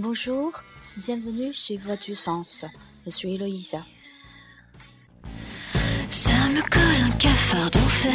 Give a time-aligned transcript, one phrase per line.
[0.00, 0.52] Bonjour,
[0.96, 2.64] bienvenue chez Voix du Sens.
[3.04, 3.84] Je suis Eloïsa.
[6.08, 8.12] Ça me colle un cafard d'enfer.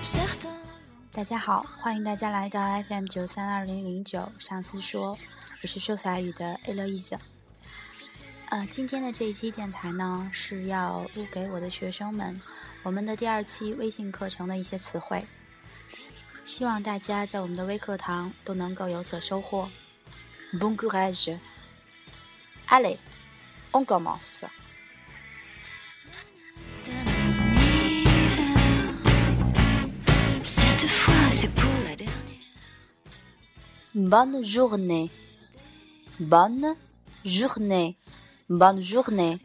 [0.00, 0.54] Certains
[1.10, 5.18] 大家好，欢迎大家来到 FM 九三二零零九上司说，
[5.60, 7.18] 我是说法语的 Eloise。
[8.50, 12.40] 呃，今天的这一期电台呢，是要录给我的学生们
[12.84, 15.26] 我们的第二期微信课程的一些词汇，
[16.44, 19.68] 希望大家在我们的微课堂都能够有所收获。
[20.54, 21.30] Bon courage!
[22.70, 22.98] Allez,
[23.74, 24.46] on commence.
[26.84, 26.92] d'un
[27.92, 28.94] hiver.
[30.42, 32.14] Cette fois, c'est pour la dernière.
[33.94, 35.10] Bonne journée.
[36.18, 36.76] Bonne
[37.26, 37.98] journée.
[38.48, 39.36] Bonne journée.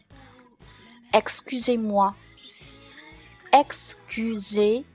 [1.12, 2.14] Excusez-moi.
[3.52, 4.86] Excusez-moi.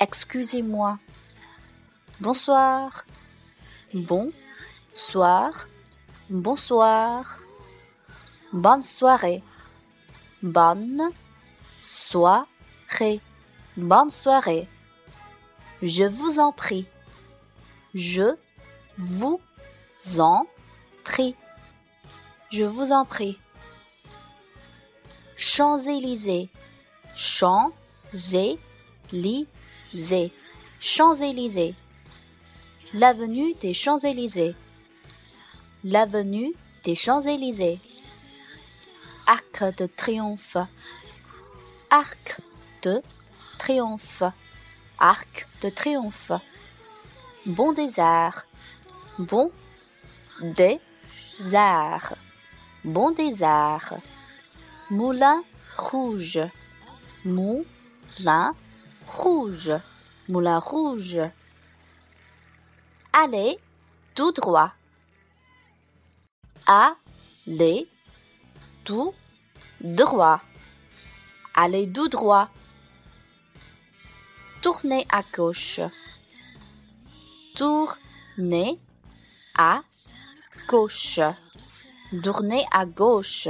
[0.00, 0.98] Excusez-moi.
[2.18, 3.04] Bonsoir.
[5.00, 5.66] Bonsoir.
[6.28, 7.38] Bonsoir.
[8.52, 9.42] Bonne soirée.
[10.42, 11.10] Bonne
[11.80, 13.20] soirée.
[13.78, 14.68] Bonne soirée.
[15.82, 16.86] Je vous en prie.
[17.94, 18.36] Je
[18.98, 19.40] vous
[20.18, 20.44] en
[21.02, 21.34] prie.
[22.52, 23.38] Je vous en prie.
[25.34, 26.50] Champs-Élysées.
[27.16, 28.60] Champs-Élysées.
[30.78, 31.74] Champs-Élysées.
[32.92, 34.54] L'avenue des Champs-Élysées.
[35.82, 36.52] L'avenue
[36.84, 37.80] des Champs-Élysées.
[39.26, 40.58] Arc de triomphe.
[41.88, 42.42] Arc
[42.82, 43.00] de
[43.58, 44.22] triomphe.
[44.98, 46.32] Arc de triomphe.
[47.46, 48.44] Bon des arts.
[49.18, 49.50] Bon
[50.42, 50.78] des
[51.54, 52.14] arts.
[52.84, 53.94] Bon des arts.
[54.90, 55.42] Moulin
[55.78, 56.40] rouge.
[57.24, 58.54] Moulin
[59.06, 59.72] rouge.
[60.28, 61.18] Moulin rouge.
[63.14, 63.58] Allez
[64.14, 64.74] tout droit.
[66.72, 67.88] Allez
[68.84, 69.12] tout
[69.80, 70.40] droit.
[71.52, 72.48] Allez tout droit.
[74.62, 75.80] Tournez à gauche.
[77.56, 78.78] Tournez
[79.58, 79.82] à
[80.68, 81.18] gauche.
[82.22, 83.48] Tournez à gauche.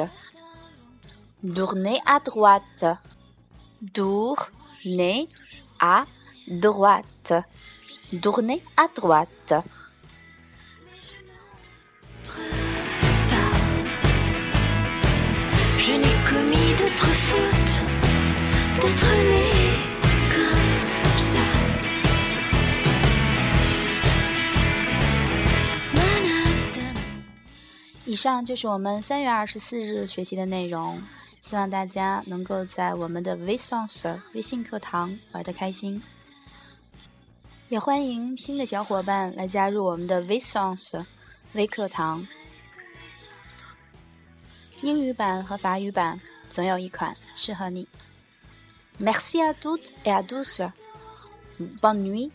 [1.54, 2.86] Tournez à droite.
[3.92, 5.28] Tournez
[5.78, 6.04] à
[6.48, 7.34] droite.
[8.22, 9.52] Tournez à droite.
[28.06, 31.00] 以上就是我们三月二十四日学习的内容，
[31.40, 36.02] 希望大家能够在我们的 v s o n s 微信课堂玩得开心，
[37.68, 41.06] 也欢迎新的小伙伴来加入我们的 v s o n s
[41.52, 42.26] 微课堂。
[44.82, 47.86] 英语版和法语版总有一款适合你。
[49.00, 50.60] Merci à toutes et à tous.
[51.58, 52.30] Bonne nuit.